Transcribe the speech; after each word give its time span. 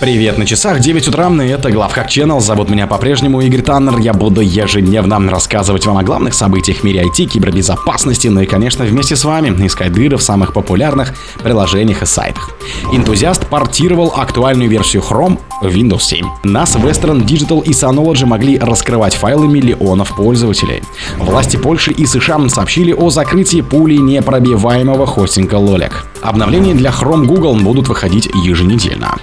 Привет 0.00 0.38
на 0.38 0.44
часах, 0.44 0.80
9 0.80 1.08
утра, 1.08 1.30
и 1.42 1.48
это 1.48 1.70
Главхак 1.70 2.08
Channel. 2.08 2.40
Зовут 2.40 2.68
меня 2.68 2.88
по-прежнему 2.88 3.40
Игорь 3.40 3.62
Таннер. 3.62 3.98
Я 3.98 4.12
буду 4.12 4.40
ежедневно 4.40 5.20
рассказывать 5.30 5.86
вам 5.86 5.98
о 5.98 6.02
главных 6.02 6.34
событиях 6.34 6.78
в 6.78 6.84
мире 6.84 7.04
IT, 7.04 7.26
кибербезопасности, 7.26 8.26
ну 8.26 8.40
и, 8.40 8.46
конечно, 8.46 8.84
вместе 8.84 9.14
с 9.14 9.24
вами 9.24 9.66
искать 9.66 9.92
дыры 9.92 10.16
в 10.16 10.22
самых 10.22 10.52
популярных 10.52 11.14
приложениях 11.42 12.02
и 12.02 12.06
сайтах. 12.06 12.50
Энтузиаст 12.92 13.46
портировал 13.46 14.12
актуальную 14.16 14.68
версию 14.68 15.02
Chrome 15.08 15.38
в 15.62 15.66
Windows 15.66 16.02
7. 16.02 16.26
Нас 16.42 16.74
Western 16.74 17.24
Digital 17.24 17.62
и 17.64 17.70
Synology 17.70 18.26
могли 18.26 18.58
раскрывать 18.58 19.14
файлы 19.14 19.46
миллионов 19.46 20.16
пользователей. 20.16 20.82
Власти 21.18 21.56
Польши 21.56 21.92
и 21.92 22.04
США 22.04 22.48
сообщили 22.48 22.92
о 22.92 23.10
закрытии 23.10 23.60
пули 23.60 23.96
непробиваемого 23.96 25.06
хостинга 25.06 25.56
Lolek. 25.56 25.92
Обновления 26.20 26.74
для 26.74 26.90
Chrome 26.90 27.26
Google 27.26 27.54
будут 27.56 27.88
выходить 27.88 28.28
еженедельно. 28.42 29.16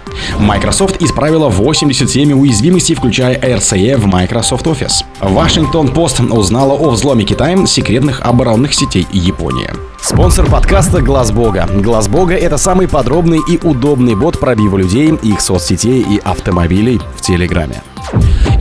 Microsoft 0.62 1.02
исправила 1.02 1.50
87 1.50 2.40
уязвимостей, 2.40 2.94
включая 2.94 3.36
RCE 3.36 3.98
в 3.98 4.06
Microsoft 4.06 4.68
Office. 4.68 5.04
Washington 5.20 5.92
Post 5.92 6.32
узнала 6.32 6.74
о 6.74 6.92
взломе 6.92 7.24
Китаем 7.24 7.66
секретных 7.66 8.22
оборонных 8.22 8.76
сетей 8.76 9.08
Японии. 9.12 9.72
Спонсор 10.00 10.46
подкаста 10.46 11.02
Глаз 11.02 11.32
Бога. 11.32 11.68
Глаз 11.68 12.08
Бога 12.08 12.36
это 12.36 12.58
самый 12.58 12.88
подробный 12.88 13.40
и 13.50 13.58
удобный 13.58 14.14
бот 14.14 14.40
пробива 14.40 14.78
людей, 14.78 15.12
их 15.24 15.42
соцсетей 15.42 16.06
и 16.08 16.20
автомобилей 16.20 17.02
в 17.16 17.22
Телеграме. 17.22 17.82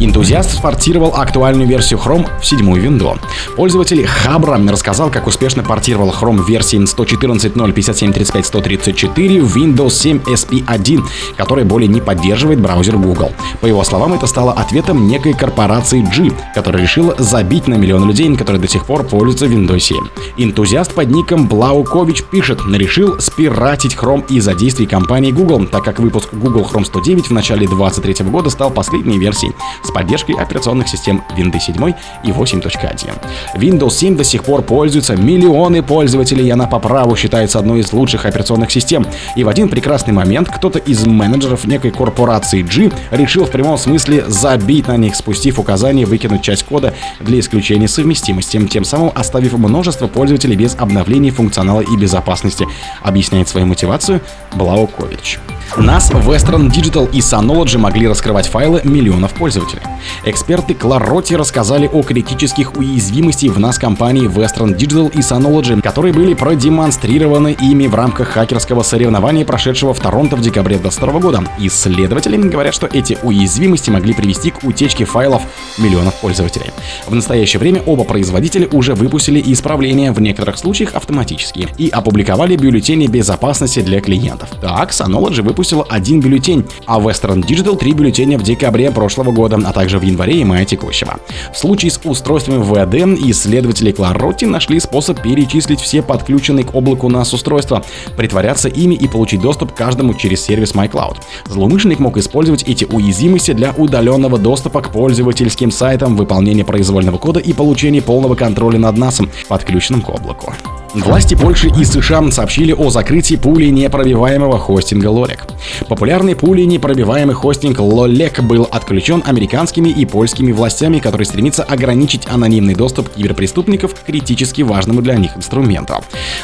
Энтузиаст 0.00 0.56
спортировал 0.56 1.14
актуальную 1.16 1.68
версию 1.68 1.98
Chrome 1.98 2.26
в 2.40 2.46
седьмую 2.46 2.82
винду. 2.82 3.16
Пользователь 3.56 4.06
Хабра 4.06 4.60
рассказал, 4.68 5.10
как 5.10 5.26
успешно 5.26 5.62
портировал 5.62 6.10
Chrome 6.10 6.42
версии 6.46 6.78
114.0.57.35.134 6.78 9.42
в 9.42 9.56
Windows 9.56 9.90
7 9.90 10.20
SP1, 10.20 11.02
который 11.36 11.64
более 11.64 11.88
не 11.88 12.00
поддерживает 12.00 12.60
браузер 12.60 12.96
Google. 12.96 13.32
По 13.60 13.66
его 13.66 13.84
словам, 13.84 14.14
это 14.14 14.26
стало 14.26 14.52
ответом 14.52 15.06
некой 15.06 15.34
корпорации 15.34 16.00
G, 16.00 16.30
которая 16.54 16.80
решила 16.82 17.14
забить 17.18 17.68
на 17.68 17.74
миллион 17.74 18.06
людей, 18.06 18.34
которые 18.36 18.62
до 18.62 18.68
сих 18.68 18.86
пор 18.86 19.04
пользуются 19.04 19.44
Windows 19.46 19.80
7. 19.80 19.98
Энтузиаст 20.36 20.94
под 20.94 21.10
ником 21.10 21.48
Блаукович 21.48 22.22
пишет, 22.24 22.60
решил 22.72 23.20
спиратить 23.20 23.94
Chrome 23.94 24.24
из-за 24.28 24.54
действий 24.54 24.86
компании 24.86 25.32
Google, 25.32 25.66
так 25.66 25.82
как 25.84 25.98
выпуск 25.98 26.28
Google 26.32 26.66
Chrome 26.70 26.84
109 26.84 27.28
в 27.28 27.32
начале 27.32 27.66
2023 27.66 28.30
года 28.30 28.50
стал 28.50 28.70
последней 28.70 29.18
версией 29.18 29.29
с 29.32 29.90
поддержкой 29.90 30.36
операционных 30.36 30.88
систем 30.88 31.22
Windows 31.36 31.60
7 31.60 31.92
и 32.24 32.30
8.1. 32.30 33.12
Windows 33.56 33.90
7 33.90 34.16
до 34.16 34.24
сих 34.24 34.44
пор 34.44 34.62
пользуются 34.62 35.16
миллионы 35.16 35.82
пользователей, 35.82 36.46
и 36.46 36.50
она 36.50 36.66
по 36.66 36.78
праву 36.78 37.16
считается 37.16 37.58
одной 37.58 37.80
из 37.80 37.92
лучших 37.92 38.24
операционных 38.24 38.70
систем. 38.70 39.06
И 39.36 39.44
в 39.44 39.48
один 39.48 39.68
прекрасный 39.68 40.12
момент 40.12 40.48
кто-то 40.48 40.78
из 40.78 41.06
менеджеров 41.06 41.66
некой 41.66 41.90
корпорации 41.90 42.62
G 42.62 42.90
решил 43.10 43.44
в 43.44 43.50
прямом 43.50 43.78
смысле 43.78 44.24
забить 44.26 44.88
на 44.88 44.96
них, 44.96 45.14
спустив 45.16 45.58
указание 45.58 46.06
выкинуть 46.06 46.42
часть 46.42 46.64
кода 46.64 46.94
для 47.20 47.38
исключения 47.40 47.88
совместимости, 47.88 48.60
тем 48.66 48.84
самым 48.84 49.12
оставив 49.14 49.52
множество 49.52 50.06
пользователей 50.06 50.56
без 50.56 50.74
обновлений 50.78 51.30
функционала 51.30 51.80
и 51.80 51.96
безопасности, 51.96 52.66
объясняет 53.02 53.48
свою 53.48 53.66
мотивацию 53.66 54.20
Блаукович. 54.54 55.38
Нас 55.76 56.10
Western 56.10 56.68
Digital 56.68 57.08
и 57.12 57.20
Synology 57.20 57.78
могли 57.78 58.08
раскрывать 58.08 58.48
файлы 58.48 58.80
миллионов 59.20 59.34
пользователей. 59.34 59.82
Эксперты 60.24 60.74
Clarotti 60.74 61.36
рассказали 61.36 61.86
о 61.86 62.02
критических 62.02 62.76
уязвимостях 62.76 63.52
в 63.52 63.58
нас 63.58 63.78
компании 63.78 64.28
Western 64.28 64.76
Digital 64.76 65.10
и 65.12 65.18
Synology, 65.18 65.80
которые 65.82 66.12
были 66.12 66.34
продемонстрированы 66.34 67.56
ими 67.60 67.86
в 67.86 67.94
рамках 67.94 68.28
хакерского 68.28 68.82
соревнования, 68.82 69.44
прошедшего 69.44 69.92
в 69.92 70.00
Торонто 70.00 70.36
в 70.36 70.40
декабре 70.40 70.78
2022 70.78 71.20
года. 71.20 71.44
Исследователи 71.58 72.36
говорят, 72.36 72.74
что 72.74 72.86
эти 72.86 73.18
уязвимости 73.22 73.90
могли 73.90 74.14
привести 74.14 74.50
к 74.50 74.64
утечке 74.64 75.04
файлов 75.04 75.42
миллионов 75.78 76.14
пользователей. 76.14 76.70
В 77.06 77.14
настоящее 77.14 77.60
время 77.60 77.82
оба 77.82 78.04
производителя 78.04 78.68
уже 78.72 78.94
выпустили 78.94 79.42
исправления, 79.52 80.12
в 80.12 80.20
некоторых 80.20 80.58
случаях 80.58 80.94
автоматические, 80.94 81.68
и 81.76 81.88
опубликовали 81.88 82.56
бюллетени 82.56 83.06
безопасности 83.06 83.80
для 83.80 84.00
клиентов. 84.00 84.48
Так, 84.60 84.90
Synology 84.90 85.42
выпустил 85.42 85.80
выпустила 85.80 85.86
один 85.88 86.20
бюллетень, 86.20 86.64
а 86.86 86.98
Western 86.98 87.42
Digital 87.42 87.76
три 87.76 87.92
бюллетеня 87.92 88.38
в 88.38 88.42
декабре 88.42 88.90
прошлого 88.90 89.09
года, 89.16 89.58
а 89.64 89.72
также 89.72 89.98
в 89.98 90.02
январе 90.02 90.40
и 90.40 90.44
мае 90.44 90.64
текущего. 90.64 91.18
В 91.52 91.58
случае 91.58 91.90
с 91.90 92.00
устройствами 92.04 92.62
ВД 92.62 93.20
исследователи 93.30 93.92
Clarotti 93.92 94.46
нашли 94.46 94.80
способ 94.80 95.22
перечислить 95.22 95.80
все 95.80 96.02
подключенные 96.02 96.64
к 96.64 96.74
облаку 96.74 97.08
NAS 97.08 97.34
устройства, 97.34 97.82
притворяться 98.16 98.68
ими 98.68 98.94
и 98.94 99.08
получить 99.08 99.40
доступ 99.40 99.72
к 99.72 99.76
каждому 99.76 100.14
через 100.14 100.42
сервис 100.42 100.74
MyCloud. 100.74 101.16
Злоумышленник 101.46 101.98
мог 101.98 102.16
использовать 102.16 102.62
эти 102.64 102.84
уязвимости 102.84 103.52
для 103.52 103.72
удаленного 103.72 104.38
доступа 104.38 104.82
к 104.82 104.90
пользовательским 104.92 105.70
сайтам, 105.70 106.16
выполнения 106.16 106.64
произвольного 106.64 107.18
кода 107.18 107.40
и 107.40 107.52
получения 107.52 108.02
полного 108.02 108.34
контроля 108.34 108.78
над 108.78 108.96
NAS, 108.96 109.28
подключенным 109.48 110.02
к 110.02 110.08
облаку. 110.08 110.54
Власти 110.94 111.36
Польши 111.36 111.68
и 111.68 111.84
США 111.84 112.28
сообщили 112.32 112.72
о 112.72 112.90
закрытии 112.90 113.36
пули 113.36 113.66
непробиваемого 113.66 114.58
хостинга 114.58 115.06
Lolek. 115.06 115.38
Популярный 115.86 116.34
пули 116.34 116.62
непробиваемый 116.62 117.36
хостинг 117.36 117.78
Lolek 117.78 118.42
был 118.42 118.66
отключен 118.68 119.22
американскими 119.24 119.88
и 119.88 120.04
польскими 120.04 120.50
властями, 120.50 120.98
которые 120.98 121.26
стремятся 121.26 121.62
ограничить 121.62 122.26
анонимный 122.28 122.74
доступ 122.74 123.08
киберпреступников 123.10 123.94
к 123.94 124.04
критически 124.04 124.62
важному 124.62 125.00
для 125.00 125.14
них 125.14 125.36
инструменту. 125.36 125.94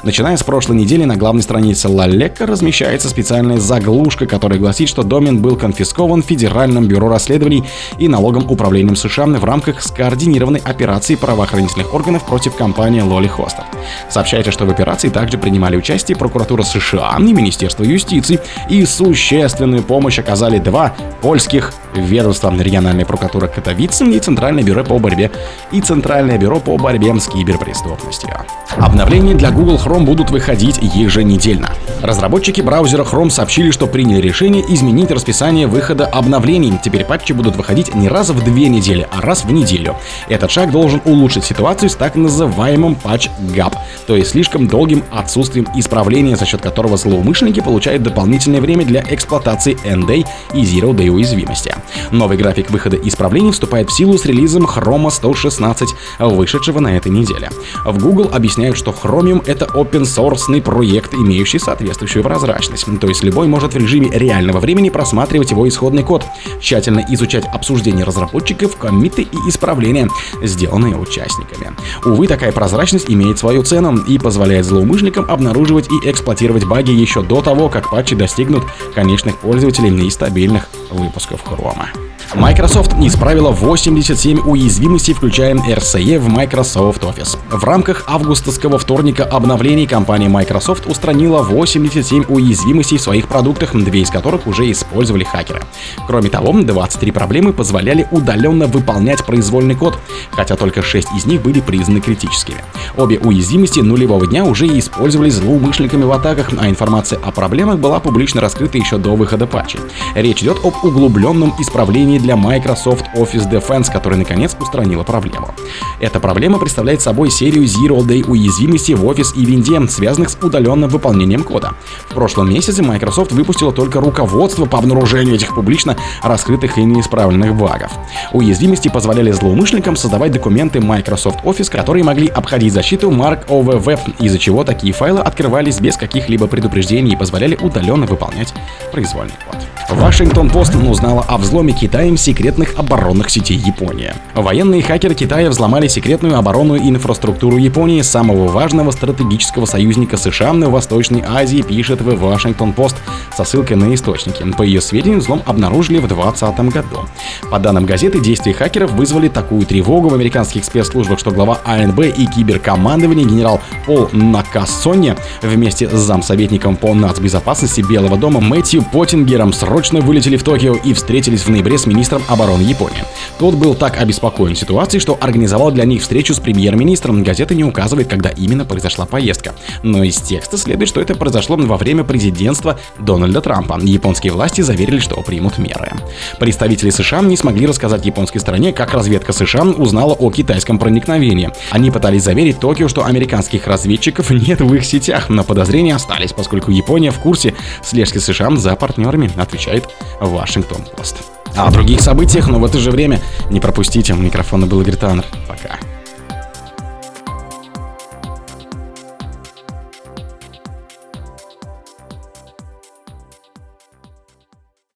Начиная 0.05 0.37
с 0.37 0.45
прошлой 0.45 0.77
недели 0.77 1.03
на 1.03 1.17
главной 1.17 1.43
странице 1.43 1.89
Lolek 1.89 2.45
размещается 2.47 3.09
специальная 3.09 3.59
заглушка, 3.59 4.27
которая 4.27 4.61
гласит, 4.61 4.89
что 4.89 5.03
домен 5.03 5.43
был 5.43 5.57
конфискован 5.57 6.23
Федеральным 6.23 6.87
бюро 6.87 7.09
расследований 7.09 7.65
и 7.99 8.07
налогом 8.07 8.49
управлением 8.49 8.95
США 8.95 9.27
в 9.27 9.45
рамках 9.45 9.83
скоординированной 9.83 10.61
операции 10.65 11.17
правоохранительных 11.17 11.93
органов 11.93 12.25
против 12.25 12.55
компании 12.55 13.03
Lolly 13.03 13.29
Hosted. 13.35 13.65
Сообщается 14.09 14.36
Сообщается, 14.37 14.53
что 14.53 14.67
в 14.67 14.71
операции 14.71 15.09
также 15.09 15.39
принимали 15.39 15.77
участие 15.77 16.15
прокуратура 16.15 16.63
США 16.63 17.17
и 17.19 17.33
Министерство 17.33 17.85
юстиции, 17.85 18.39
и 18.69 18.85
существенную 18.85 19.83
помощь 19.83 20.19
оказали 20.19 20.59
два 20.59 20.95
польских 21.23 21.73
ведомства 22.01 22.53
региональная 22.57 23.05
прокуратура 23.05 23.47
Катовицы 23.47 24.05
и 24.07 24.19
Центральное 24.19 24.63
бюро 24.63 24.85
по 24.85 24.99
борьбе 24.99 25.31
и 25.73 25.81
Центральное 25.81 26.39
бюро 26.39 26.61
по 26.61 26.77
борьбе 26.77 27.15
с 27.19 27.29
киберпреступностью. 27.29 28.31
Обновления 28.77 29.35
для 29.35 29.51
Google 29.51 29.77
Chrome 29.77 30.05
будут 30.05 30.31
выходить 30.31 30.79
еженедельно. 30.83 31.73
Разработчики 32.03 32.61
браузера 32.61 33.05
Chrome 33.05 33.31
сообщили, 33.31 33.71
что 33.71 33.87
приняли 33.87 34.21
решение 34.21 34.63
изменить 34.69 35.11
расписание 35.11 35.67
выхода 35.67 36.07
обновлений. 36.07 36.79
Теперь 36.83 37.05
патчи 37.05 37.33
будут 37.33 37.57
выходить 37.57 37.95
не 37.95 38.09
раз 38.09 38.31
в 38.31 38.45
две 38.45 38.69
недели, 38.69 39.07
а 39.11 39.21
раз 39.23 39.45
в 39.45 39.53
неделю. 39.53 39.97
Этот 40.29 40.51
шаг 40.51 40.71
должен 40.71 41.01
улучшить 41.05 41.45
ситуацию 41.45 41.91
с 41.91 41.97
так 41.97 42.17
называемым 42.17 42.97
патч 42.97 43.29
GAP, 43.55 43.75
то 44.07 44.17
есть 44.17 44.31
слишком 44.31 44.69
долгим 44.69 45.03
отсутствием 45.11 45.67
исправления, 45.75 46.37
за 46.37 46.47
счет 46.47 46.61
которого 46.61 46.97
злоумышленники 46.97 47.61
получают 47.61 48.03
дополнительное 48.03 48.61
время 48.61 48.85
для 48.85 49.03
эксплуатации 49.09 49.77
ND 49.85 50.27
и 50.55 50.63
Zero 50.63 50.93
Day 50.93 51.09
уязвимости. 51.09 51.75
Новый 52.11 52.37
график 52.37 52.71
выхода 52.71 52.97
исправлений 52.97 53.53
вступает 53.53 53.91
в 53.91 53.97
силу 53.97 54.19
с 54.19 54.25
релизом 54.25 54.65
Chrome 54.65 55.11
116, 55.11 55.89
вышедшего 56.19 56.81
на 56.81 56.97
этой 56.97 57.11
неделе. 57.11 57.51
В 57.85 57.99
Google 57.99 58.31
объясняют, 58.33 58.77
что 58.77 58.91
Chromium— 58.91 59.43
это 59.47 59.67
open 59.67 60.03
source 60.03 60.61
проект, 60.61 61.15
имеющий 61.15 61.59
соответствующую 61.59 62.23
прозрачность. 62.23 62.87
То 63.01 63.09
есть 63.09 63.23
любой 63.23 63.47
может 63.47 63.75
в 63.75 63.77
режиме 63.77 64.11
реального 64.11 64.59
времени 64.59 64.91
просматривать 64.91 65.51
его 65.51 65.69
исходный 65.69 66.03
код, 66.03 66.25
тщательно 66.61 67.05
изучать 67.11 67.45
обсуждения 67.47 68.05
разработчиков, 68.05 68.77
комиты 68.77 69.23
и 69.23 69.37
исправления, 69.49 70.09
сделанные 70.43 70.97
участниками. 70.97 71.73
Увы, 72.05 72.27
такая 72.27 72.53
прозрачность 72.53 73.11
имеет 73.11 73.39
свою 73.39 73.63
цену 73.63 73.97
и 73.99 74.19
позволяет 74.19 74.65
злоумышленникам 74.65 75.31
обнаруживать 75.31 75.89
и 75.91 76.11
эксплуатировать 76.11 76.65
баги 76.65 76.91
еще 76.91 77.23
до 77.23 77.43
того, 77.43 77.69
как 77.69 77.91
патчи 77.91 78.15
достигнут 78.15 78.65
конечных 78.95 79.37
пользователей 79.39 80.07
и 80.07 80.11
стабильных 80.11 80.69
выпусков 80.91 81.41
Chrome. 81.45 81.76
вами. 81.77 81.93
Microsoft 82.39 82.93
исправила 83.01 83.51
87 83.51 84.41
уязвимостей, 84.41 85.15
включая 85.15 85.55
RCE 85.55 86.19
в 86.19 86.29
Microsoft 86.29 87.03
Office. 87.03 87.39
В 87.51 87.65
рамках 87.65 88.05
августовского 88.07 88.79
вторника 88.79 89.25
обновлений 89.25 89.87
компания 89.87 90.29
Microsoft 90.29 90.87
устранила 90.87 91.43
87 91.43 92.25
уязвимостей 92.29 92.99
в 92.99 93.01
своих 93.01 93.27
продуктах, 93.29 93.75
две 93.75 94.03
из 94.03 94.11
которых 94.11 94.47
уже 94.47 94.71
использовали 94.71 95.25
хакеры. 95.25 95.63
Кроме 96.07 96.29
того, 96.29 96.53
23 96.53 97.11
проблемы 97.11 97.55
позволяли 97.55 98.07
удаленно 98.11 98.67
выполнять 98.67 99.25
произвольный 99.25 99.75
код, 99.75 99.99
хотя 100.31 100.57
только 100.57 100.83
6 100.83 101.09
из 101.17 101.25
них 101.25 101.41
были 101.41 101.61
признаны 101.61 102.03
критическими. 102.03 102.63
Обе 102.99 103.19
уязвимости 103.19 103.81
нулевого 103.81 104.27
дня 104.27 104.45
уже 104.45 104.67
использовались 104.67 105.35
злоумышленниками 105.35 106.05
в 106.05 106.13
атаках, 106.13 106.51
а 106.59 106.69
информация 106.69 107.19
о 107.19 107.33
проблемах 107.33 107.79
была 107.79 107.99
публично 107.99 108.43
раскрыта 108.43 108.77
еще 108.77 108.99
до 108.99 109.17
выхода 109.17 109.47
патчей. 109.47 109.81
Речь 110.15 110.43
идет 110.43 110.59
об 110.63 110.75
углубленном 110.85 111.55
исправлений 111.59 112.19
для 112.27 112.35
Microsoft 112.35 113.07
Office 113.15 113.49
Defense, 113.49 113.91
которая 113.91 114.19
наконец 114.19 114.57
устранила 114.61 115.05
проблему. 115.05 115.55
Эта 116.01 116.19
проблема 116.19 116.59
представляет 116.59 117.01
собой 117.01 117.31
серию 117.31 117.63
Zero 117.65 118.05
Day 118.05 118.29
уязвимостей 118.29 118.95
в 118.95 119.05
Office 119.05 119.33
и 119.37 119.45
Винде, 119.45 119.81
связанных 119.89 120.31
с 120.31 120.39
удаленным 120.43 120.91
выполнением 120.91 121.45
кода. 121.45 121.75
В 122.11 122.15
прошлом 122.15 122.51
месяце 122.51 122.83
Microsoft 122.83 123.31
выпустила 123.31 123.73
только 123.73 124.01
руководство 124.01 124.67
по 124.67 124.79
обнаружению 124.79 125.37
этих 125.37 125.55
публично 125.55 125.97
раскрытых 126.21 126.79
и 126.79 126.83
неисправленных 126.83 127.55
багов. 127.55 127.93
Уязвимости 128.33 128.89
позволяли 128.89 129.31
злоумышленникам 129.31 129.95
создавать 129.95 130.33
документы 130.33 130.81
Microsoft 130.81 131.45
Office, 131.45 131.71
которые 131.71 132.03
могли 132.03 132.27
обходить 132.27 132.73
защиту 132.73 133.09
Mark 133.13 133.47
OVF, 133.47 134.01
из-за 134.19 134.39
чего 134.41 134.65
такие 134.65 134.93
файлы 134.93 135.21
открывались 135.21 135.79
без 135.79 135.97
каких-либо 135.97 136.49
предупреждений 136.49 137.13
и 137.13 137.17
позволяли 137.17 137.55
удаленно 137.55 138.07
выполнять 138.07 138.53
произвольный 138.91 139.35
код. 139.49 139.59
Вашингтон 139.91 140.51
Пост 140.51 140.75
узнала 140.75 141.25
о 141.29 141.39
взломе 141.39 141.73
Китаем 142.07 142.19
секретных 142.19 142.79
оборонных 142.79 143.31
сетей 143.31 143.57
Японии. 143.57 144.15
Военные 144.33 144.81
хакеры 144.81 145.17
Китая 145.17 145.51
взломали 145.51 145.89
секретную 145.89 146.39
оборонную 146.39 146.79
инфраструктуру 146.89 147.57
Японии, 147.57 148.01
самого 148.03 148.47
важного 148.47 148.93
стратегического 148.93 149.67
союзника 149.67 150.17
США 150.17 150.53
в 150.53 150.71
Восточной 150.71 151.25
Азии, 151.27 151.63
пишет 151.63 152.01
в 152.03 152.17
Вашингтон 152.17 152.75
Пост 152.75 152.95
со 153.37 153.43
ссылкой 153.43 153.77
на 153.77 153.93
источники. 153.93 154.45
По 154.57 154.63
ее 154.63 154.81
сведениям, 154.81 155.19
взлом 155.19 155.43
обнаружили 155.47 155.99
в 155.99 156.07
2020 156.07 156.61
году. 156.73 157.09
По 157.51 157.59
данным 157.59 157.87
газеты, 157.87 158.21
действия 158.21 158.53
хакеров 158.53 158.93
вызвали 158.93 159.27
такую 159.27 159.67
тревогу 159.67 160.11
в 160.11 160.15
американских 160.15 160.65
спецслужбах, 160.65 161.19
что 161.19 161.33
глава 161.33 161.59
АНБ 161.65 161.99
и 162.03 162.27
киберкомандования 162.27 163.25
генерал 163.25 163.61
Пол 163.85 164.09
Накассони 164.13 165.17
вместе 165.43 165.89
с 165.89 165.95
замсоветником 165.95 166.77
по 166.77 166.95
нацбезопасности 166.95 167.81
Белого 167.81 168.17
дома 168.17 168.41
Мэтью 168.41 168.85
Поттингером 168.93 169.53
срочно 169.53 170.01
вылетели 170.01 170.37
в 170.37 170.45
Токио 170.45 170.77
и 170.77 170.95
встретились 170.95 171.43
в 171.43 171.49
ноябре 171.49 171.79
с 171.79 171.87
министром 171.97 172.23
обороны 172.29 172.63
Японии. 172.63 173.05
Тот 173.39 173.55
был 173.55 173.75
так 173.75 174.01
обеспокоен 174.01 174.55
ситуацией, 174.55 175.01
что 175.01 175.19
организовал 175.21 175.71
для 175.71 175.85
них 175.85 176.03
встречу 176.03 176.35
с 176.35 176.41
премьер-министром. 176.41 177.23
Газета 177.23 177.55
не 177.55 177.65
указывает, 177.65 178.09
когда 178.09 178.31
именно 178.31 178.65
произошла 178.65 179.05
поездка. 179.05 179.55
Но 179.83 180.03
из 180.03 180.17
текста 180.21 180.57
следует, 180.57 180.89
что 180.89 181.01
это 181.01 181.15
произошло 181.15 181.57
во 181.57 181.77
время 181.77 182.05
президентства 182.05 182.79
Дональда 182.99 183.41
Трампа. 183.41 183.79
Японские 183.83 184.33
власти 184.33 184.61
заверили, 184.63 184.99
что 184.99 185.21
примут 185.23 185.59
меры. 185.59 185.93
Представители 186.39 186.91
США 186.91 187.21
не 187.21 187.37
смогли 187.37 187.67
рассказать 187.67 188.07
японской 188.07 188.39
стороне, 188.39 188.73
как 188.73 188.93
разведка 188.93 189.33
США 189.33 189.63
узнала 189.63 190.13
о 190.13 190.31
китайском 190.31 190.79
проникновении. 190.79 191.51
Они 191.71 191.91
пытались 191.91 192.23
заверить 192.23 192.61
Токио, 192.61 192.89
что 192.89 193.05
американских 193.05 193.67
разведчиков 193.67 194.31
нет 194.31 194.61
в 194.61 194.73
их 194.75 194.85
сетях, 194.85 195.29
но 195.29 195.45
подозрения 195.45 195.95
остались, 195.95 196.33
поскольку 196.33 196.71
Япония 196.71 197.11
в 197.11 197.19
курсе 197.19 197.55
слежки 197.85 198.19
США 198.19 198.47
за 198.57 198.75
партнерами, 198.77 199.31
отвечает 199.37 199.67
сообщает 199.67 199.89
Вашингтон-Пост. 200.21 201.36
О 201.57 201.71
других 201.71 202.01
событиях, 202.01 202.49
но 202.49 202.59
в 202.59 202.65
это 202.65 202.79
же 202.79 202.91
время 202.91 203.21
не 203.51 203.61
пропустите. 203.61 204.13
У 204.13 204.17
микрофона 204.17 204.67
был 204.67 204.83
Игорь 204.83 204.97
Таннер. 204.97 205.25
Пока. 205.49 205.79